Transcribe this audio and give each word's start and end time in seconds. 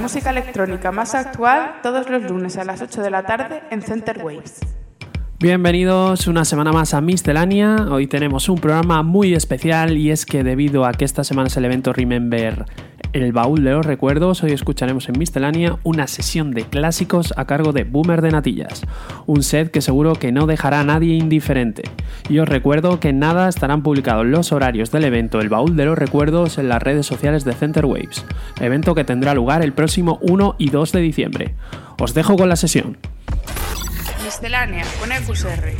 Música 0.00 0.30
electrónica 0.30 0.90
más 0.92 1.14
actual 1.14 1.74
todos 1.82 2.08
los 2.08 2.22
lunes 2.22 2.56
a 2.56 2.64
las 2.64 2.80
8 2.80 3.02
de 3.02 3.10
la 3.10 3.24
tarde 3.24 3.62
en 3.70 3.82
Center 3.82 4.24
Waves. 4.24 4.60
Bienvenidos 5.38 6.26
una 6.26 6.44
semana 6.44 6.72
más 6.72 6.94
a 6.94 7.00
Miscelánea. 7.00 7.86
Hoy 7.90 8.06
tenemos 8.06 8.48
un 8.48 8.58
programa 8.58 9.02
muy 9.02 9.34
especial 9.34 9.96
y 9.96 10.10
es 10.10 10.24
que 10.24 10.42
debido 10.42 10.86
a 10.86 10.92
que 10.92 11.04
esta 11.04 11.22
semana 11.22 11.48
es 11.48 11.56
el 11.56 11.66
evento 11.66 11.92
Remember 11.92 12.64
el 13.12 13.32
baúl 13.32 13.64
de 13.64 13.72
los 13.72 13.84
recuerdos, 13.84 14.42
hoy 14.42 14.52
escucharemos 14.52 15.08
en 15.08 15.18
Miscelánea 15.18 15.78
una 15.82 16.06
sesión 16.06 16.52
de 16.52 16.64
clásicos 16.64 17.34
a 17.36 17.44
cargo 17.44 17.72
de 17.72 17.84
Boomer 17.84 18.22
de 18.22 18.30
Natillas, 18.30 18.82
un 19.26 19.42
set 19.42 19.70
que 19.70 19.80
seguro 19.80 20.14
que 20.14 20.32
no 20.32 20.46
dejará 20.46 20.80
a 20.80 20.84
nadie 20.84 21.14
indiferente. 21.14 21.82
Y 22.28 22.38
os 22.38 22.48
recuerdo 22.48 23.00
que 23.00 23.08
en 23.08 23.18
nada 23.18 23.48
estarán 23.48 23.82
publicados 23.82 24.26
los 24.26 24.52
horarios 24.52 24.90
del 24.90 25.04
evento 25.04 25.40
El 25.40 25.48
baúl 25.48 25.76
de 25.76 25.84
los 25.84 25.98
recuerdos 25.98 26.58
en 26.58 26.68
las 26.68 26.82
redes 26.82 27.06
sociales 27.06 27.44
de 27.44 27.54
Center 27.54 27.84
Waves, 27.84 28.24
evento 28.60 28.94
que 28.94 29.04
tendrá 29.04 29.34
lugar 29.34 29.62
el 29.62 29.72
próximo 29.72 30.18
1 30.22 30.56
y 30.58 30.70
2 30.70 30.92
de 30.92 31.00
diciembre. 31.00 31.54
Os 31.98 32.14
dejo 32.14 32.36
con 32.36 32.48
la 32.48 32.56
sesión. 32.56 32.98
Miscelánea 34.24 34.84
con 35.00 35.10
EQSR. 35.12 35.74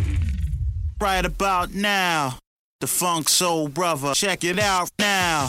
Right 1.00 1.25
about 1.25 1.70
now, 1.72 2.39
the 2.81 2.87
Funk 2.87 3.28
Soul 3.28 3.70
Brother. 3.70 4.12
Check 4.15 4.44
it 4.44 4.59
out 4.59 4.91
now, 4.98 5.48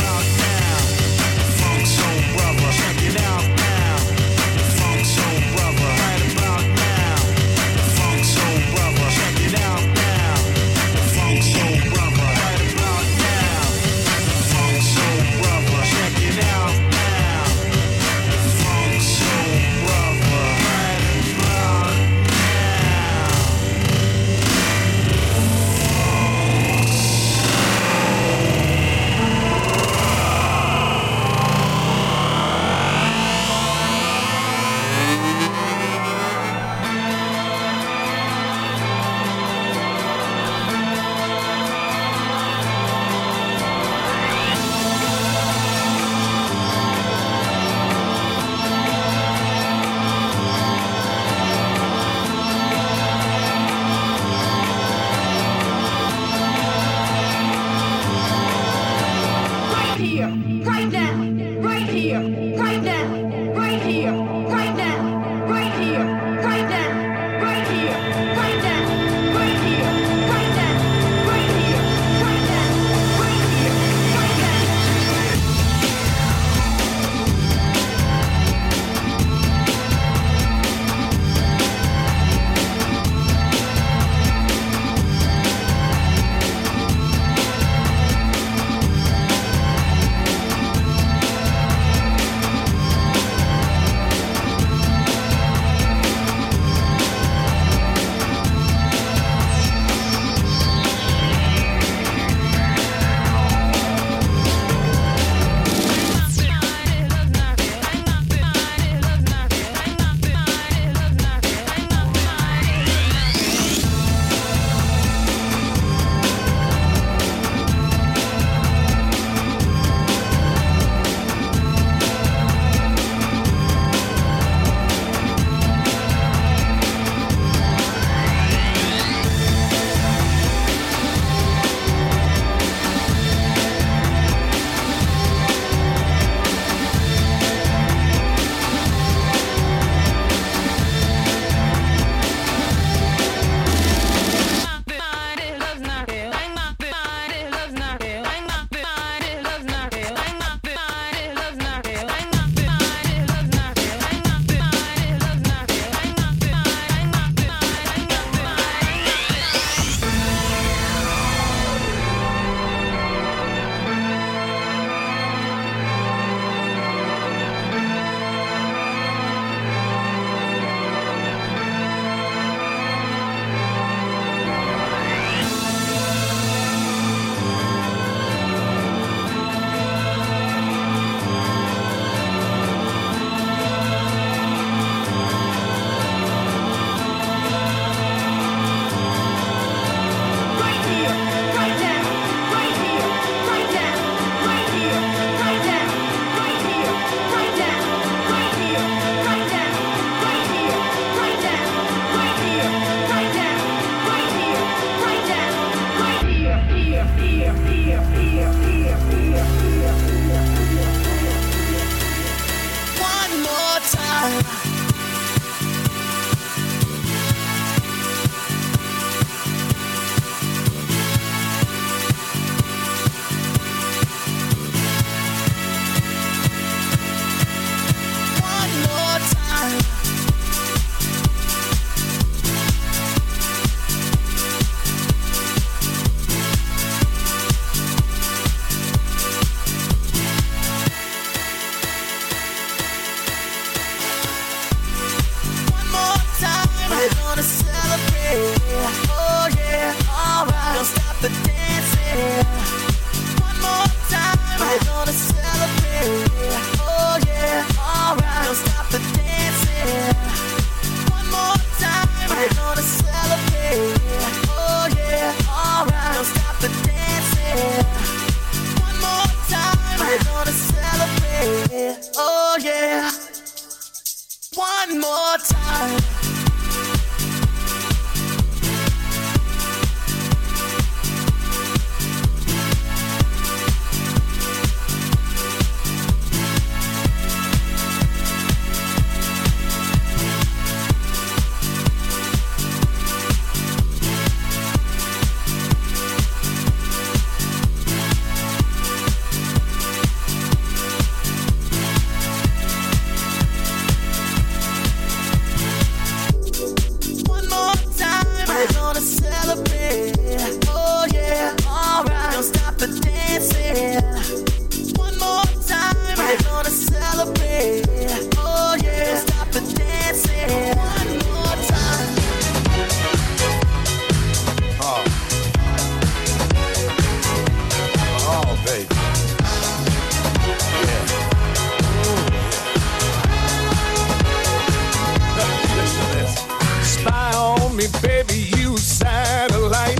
satellite. 338.81 339.99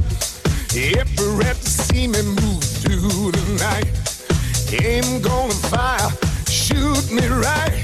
Ever 0.75 1.41
at 1.43 1.55
to 1.57 1.69
see 1.69 2.07
me 2.07 2.21
move 2.21 2.63
through 2.63 3.31
the 3.31 3.45
night. 3.59 3.91
Aim 4.83 5.21
gonna 5.21 5.53
fire, 5.53 6.09
shoot 6.47 7.11
me 7.11 7.27
right. 7.27 7.83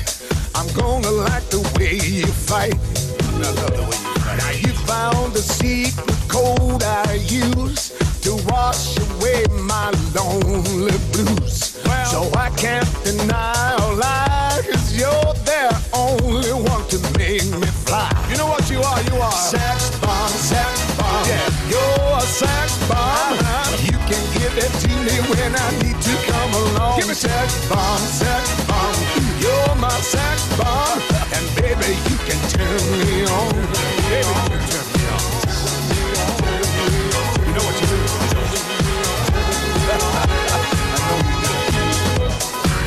I'm 0.55 0.67
gonna 0.73 1.11
like 1.11 1.43
the 1.49 1.61
way 1.77 1.95
you 1.95 2.27
fight. 2.27 2.73
I 2.73 3.39
love 3.39 3.55
the 3.75 3.83
way 3.89 3.99
you 4.05 4.19
fight. 4.19 4.37
Now 4.37 4.51
you 4.51 4.73
found 4.87 5.33
the 5.33 5.41
secret 5.41 6.17
code 6.27 6.83
I 6.83 7.13
use 7.13 7.89
to 8.21 8.35
wash 8.47 8.97
away 8.97 9.45
my 9.51 9.91
lonely 10.15 10.97
blues. 11.11 11.66
Bomb, 27.69 27.99
sex 27.99 28.67
bomb. 28.67 28.95
You're 29.39 29.75
my 29.75 29.89
sex 30.01 30.45
bomb, 30.57 30.99
and 31.35 31.45
baby 31.55 31.95
you 32.09 32.17
can 32.27 32.39
turn 32.49 32.81
me 32.99 33.25
on. 33.25 33.53
Baby, 34.11 34.27
you 34.27 34.33
can 34.51 34.61
turn 34.71 34.87
me 34.93 35.03
on. 35.15 35.21
You 37.45 37.51
know 37.55 37.65
what 37.67 37.81
you 37.81 37.87
do? 37.87 37.97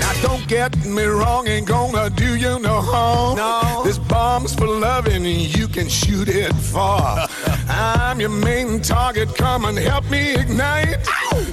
Now 0.00 0.12
don't 0.22 0.46
get 0.49 0.76
me 0.87 1.04
wrong, 1.04 1.46
ain't 1.49 1.66
gonna 1.66 2.10
do 2.10 2.37
you 2.37 2.58
no 2.58 2.80
harm. 2.80 3.37
No. 3.37 3.82
This 3.84 3.99
bomb's 3.99 4.54
for 4.54 4.66
loving, 4.66 5.26
and 5.26 5.56
you 5.56 5.68
can 5.68 5.88
shoot 5.88 6.28
it 6.28 6.52
far. 6.54 7.28
I'm 7.68 8.20
your 8.20 8.30
main 8.30 8.80
target, 8.80 9.34
come 9.37 9.64
and 9.64 9.78
help 9.78 10.08
me 10.10 10.34
ignite. 10.34 11.06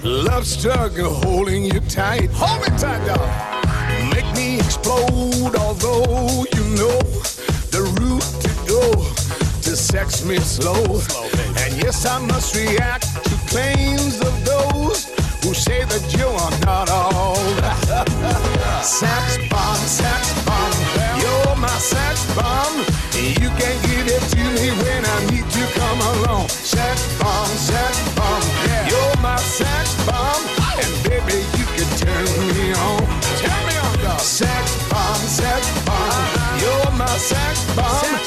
Love 0.03 0.45
struggle 0.45 1.13
holding 1.13 1.65
you 1.65 1.79
tight. 1.81 2.29
Hold 2.33 2.61
me 2.61 2.77
tight, 2.77 3.05
dog. 3.05 3.29
Make 4.13 4.29
me 4.35 4.59
explode, 4.59 5.55
although 5.55 6.45
you 6.55 6.63
know 6.75 6.99
the 7.71 7.83
route 7.99 8.29
to 8.43 8.49
go 8.67 8.81
to 9.61 9.75
sex 9.75 10.25
me 10.25 10.37
slow. 10.39 10.83
and 11.63 11.73
yes, 11.83 12.05
I 12.05 12.19
must 12.19 12.55
react 12.55 13.05
to 13.25 13.35
claims 13.47 14.19
of 14.21 14.33
those 14.45 15.05
who 15.43 15.53
say 15.53 15.83
that 15.85 16.03
you 16.17 16.27
are 16.27 16.55
not 16.65 16.89
all 16.89 17.35
sex 18.83 19.37
bomb, 19.49 19.77
sex 19.77 20.33
bomb, 20.45 20.73
you're 21.21 21.55
my 21.55 21.77
sex 21.79 22.25
bomb. 22.35 22.75
You 23.17 23.49
can 23.61 23.75
give 23.89 24.07
it 24.07 24.23
to 24.33 24.43
me 24.57 24.69
when 24.83 25.05
I 25.05 25.25
need 25.31 25.36
along. 26.27 26.47
Sex 26.49 27.19
bomb, 27.19 27.47
sex 27.47 28.15
bomb, 28.15 28.43
you're 28.89 29.21
my 29.21 29.37
sex 29.37 29.95
bomb, 30.05 30.43
and 30.83 30.93
baby 31.03 31.39
you 31.57 31.65
can 31.75 31.89
turn 31.97 32.27
me 32.55 32.73
on. 32.73 33.01
Turn 33.41 33.61
me 33.67 33.75
on, 33.77 33.97
dog. 34.03 34.19
Sex 34.19 34.89
bomb, 34.89 35.15
sex 35.15 35.61
bomb, 35.85 36.59
you're 36.59 36.91
my 36.97 37.17
sex 37.17 37.75
bomb. 37.75 38.03
You 38.03 38.26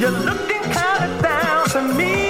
You're 0.00 0.10
looking 0.12 0.62
kind 0.62 1.12
of 1.12 1.22
down 1.22 1.68
to 1.68 1.82
me. 1.82 2.29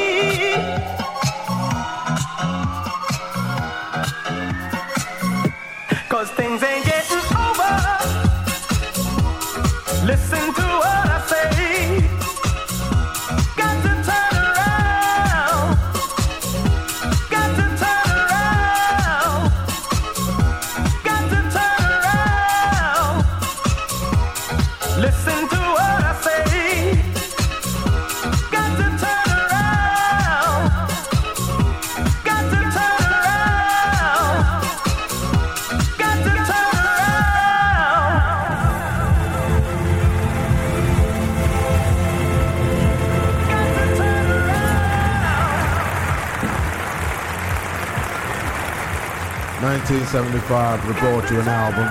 1975 50.13 50.89
recorded 50.89 51.31
you 51.31 51.41
an 51.41 51.47
album 51.47 51.87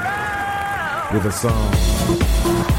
with 1.13 1.25
a 1.25 1.31
song. 1.31 2.78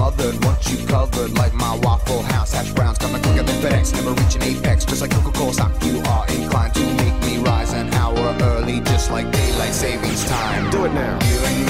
smothered, 0.00 0.42
want 0.46 0.58
you 0.70 0.78
covered 0.86 1.36
like 1.36 1.52
my 1.52 1.76
Waffle 1.82 2.22
House. 2.22 2.52
Hash 2.52 2.72
browns 2.72 2.96
coming 2.96 3.20
quicker 3.22 3.42
than 3.42 3.56
FedEx, 3.62 3.92
never 3.92 4.12
reaching 4.12 4.42
apex. 4.42 4.86
Just 4.86 5.02
like 5.02 5.10
Coca-Cola 5.10 5.52
stock, 5.52 5.72
you 5.84 6.00
are 6.12 6.26
inclined 6.28 6.74
to 6.74 6.84
make 7.02 7.16
me 7.20 7.36
rise 7.36 7.74
an 7.74 7.92
hour 7.92 8.34
early, 8.40 8.80
just 8.80 9.10
like 9.10 9.30
daylight 9.30 9.74
savings 9.74 10.24
time. 10.24 10.70
Do 10.70 10.86
it 10.86 10.94
now. 10.94 11.18
You 11.28 11.38
and 11.48 11.66
me 11.66 11.69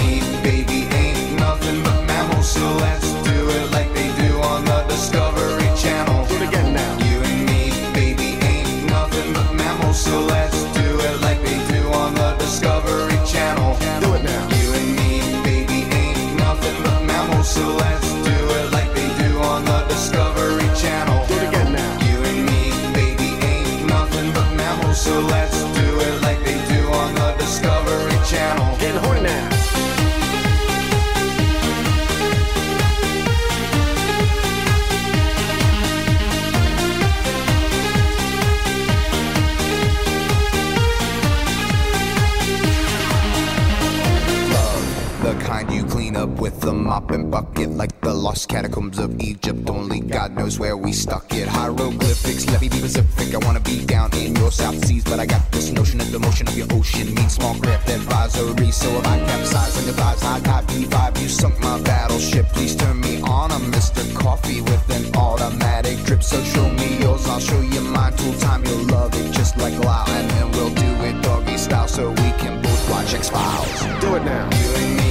the 46.70 46.76
mop 46.76 47.10
and 47.10 47.30
bucket 47.32 47.68
like 47.70 48.00
the 48.00 48.14
lost 48.14 48.48
catacombs 48.48 48.98
of 49.00 49.20
Egypt. 49.20 49.68
Only 49.68 49.98
God 49.98 50.36
knows 50.36 50.60
where 50.60 50.76
we 50.76 50.92
stuck 50.92 51.26
it. 51.34 51.48
Hieroglyphics, 51.48 52.46
let 52.46 52.60
me 52.62 52.68
be 52.68 52.78
Pacific. 52.80 53.34
I 53.34 53.38
wanna 53.44 53.58
be 53.58 53.84
down 53.84 54.08
in 54.14 54.36
your 54.36 54.52
South 54.52 54.78
Seas, 54.84 55.02
but 55.02 55.18
I 55.18 55.26
got 55.26 55.42
this 55.50 55.72
notion 55.72 55.98
that 55.98 56.12
the 56.12 56.20
motion 56.20 56.46
of 56.46 56.56
your 56.56 56.68
ocean 56.70 57.12
means 57.12 57.32
small 57.34 57.56
craft 57.56 57.88
advisory. 57.88 58.70
So 58.70 58.88
if 58.98 59.06
I 59.06 59.18
capsize 59.18 59.78
and 59.78 59.88
advise, 59.88 60.22
I 60.22 60.38
got 60.40 60.62
B5. 60.68 61.20
You 61.20 61.28
sunk 61.28 61.58
my 61.58 61.80
battleship. 61.82 62.46
Please 62.54 62.76
turn 62.76 63.00
me 63.00 63.20
on. 63.22 63.50
I'm 63.50 63.66
Mr. 63.72 64.02
Coffee 64.14 64.60
with 64.60 64.84
an 64.96 65.04
automatic 65.16 65.98
drip. 66.06 66.22
So 66.22 66.40
show 66.44 66.68
me 66.70 66.98
yours, 67.02 67.26
I'll 67.26 67.40
show 67.40 67.60
you 67.60 67.80
mine. 67.80 68.14
Tool 68.16 68.34
time, 68.34 68.64
you'll 68.64 68.86
love 68.96 69.12
it 69.14 69.32
just 69.32 69.56
like 69.56 69.76
Lyle, 69.84 70.08
and 70.08 70.30
then 70.30 70.52
we'll 70.52 70.74
do 70.84 70.90
it 71.08 71.20
doggy 71.22 71.56
style 71.56 71.88
so 71.88 72.10
we 72.10 72.30
can 72.42 72.62
both 72.62 72.82
watch 72.90 73.12
X 73.12 73.28
Files. 73.28 73.80
Do 74.00 74.14
it 74.14 74.24
now. 74.24 74.48
You 74.60 74.68
and 74.82 74.96
me. 74.98 75.09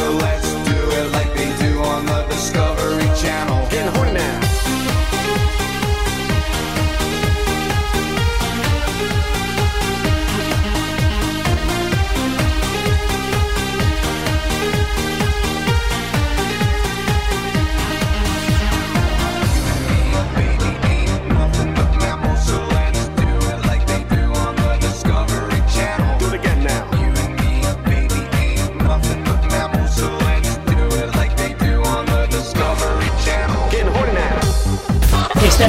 so 0.00 0.29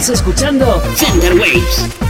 Escuchando 0.09 0.81
Thunder 0.97 1.35
Waves. 1.35 2.00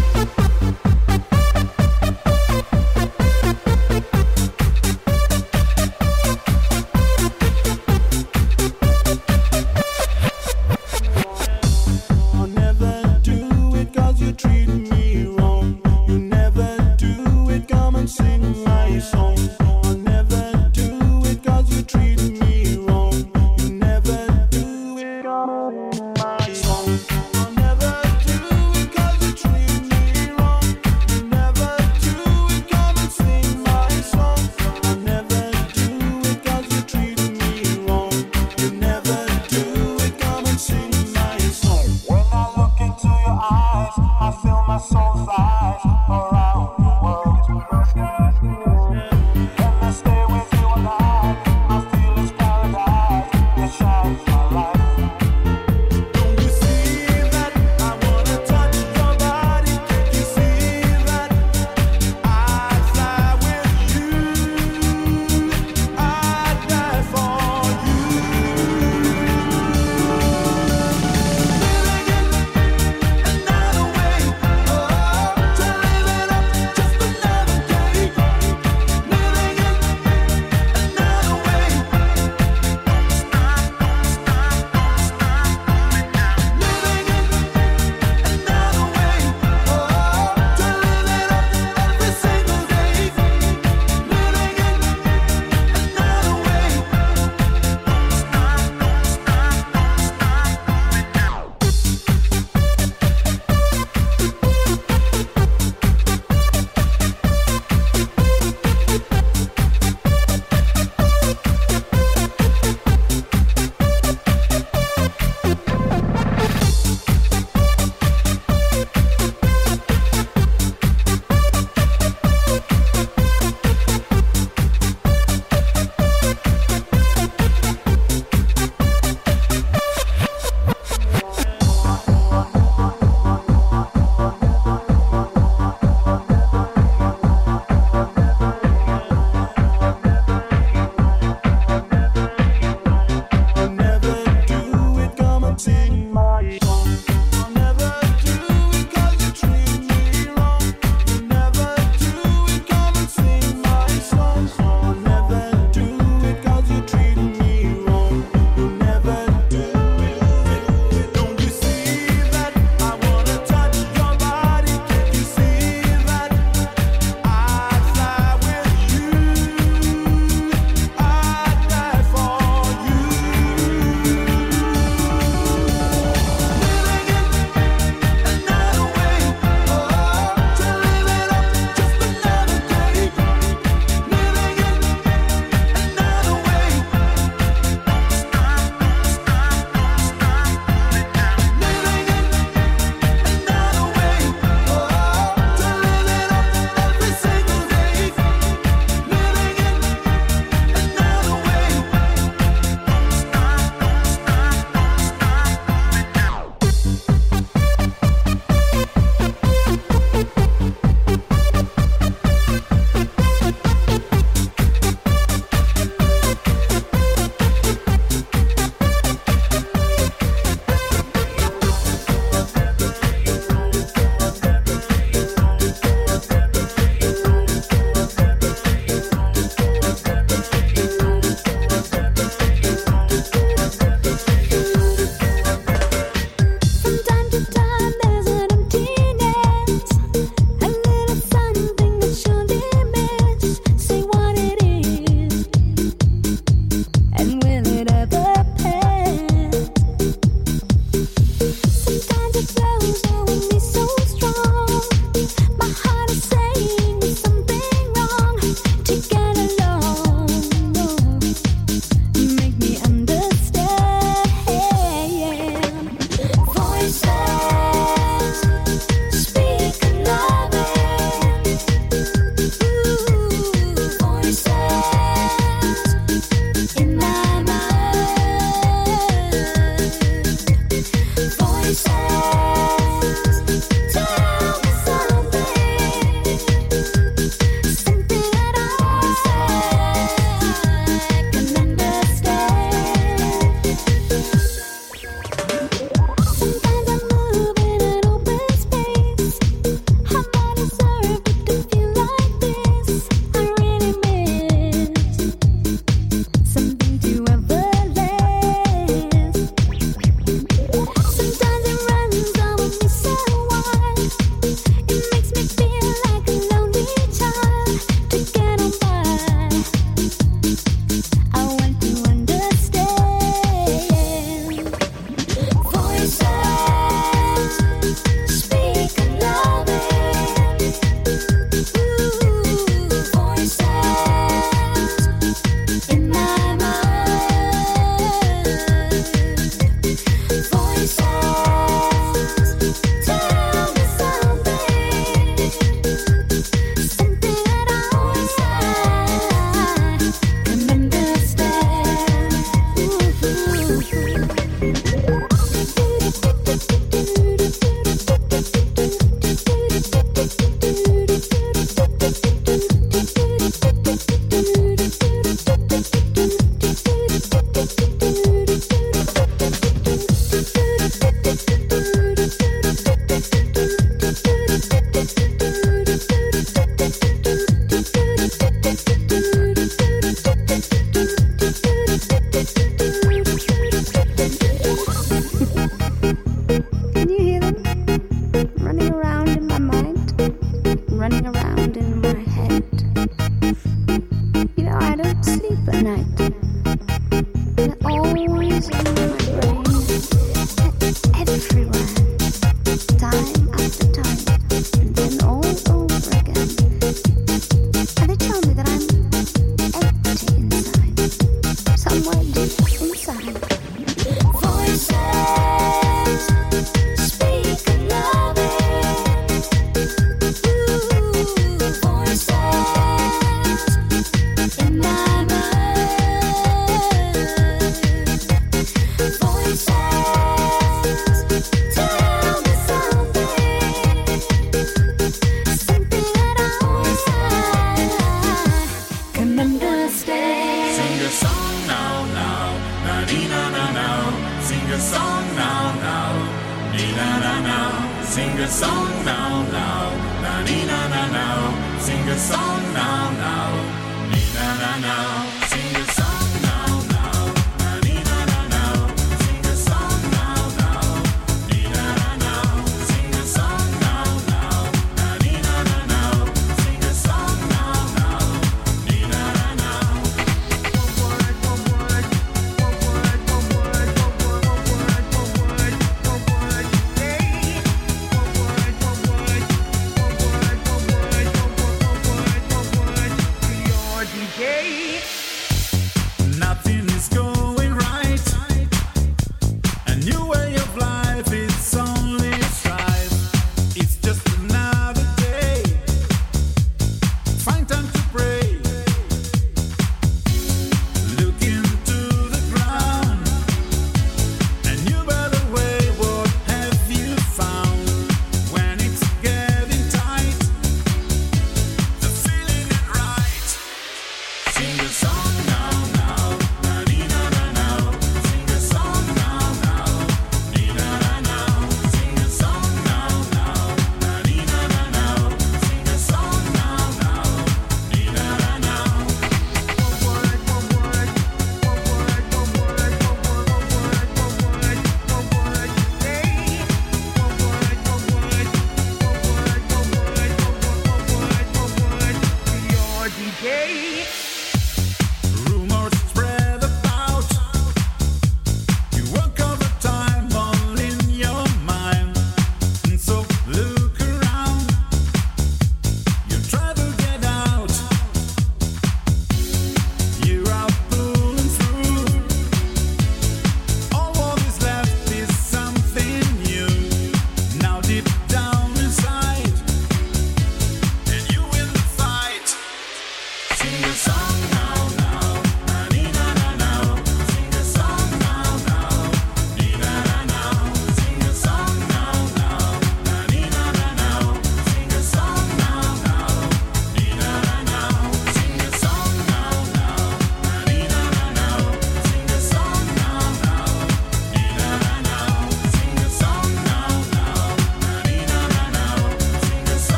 running 391.02 391.26
around 391.26 391.78
in 391.78 392.01